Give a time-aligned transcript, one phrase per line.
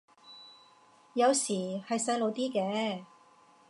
[1.13, 3.05] 有時係細路啲嘅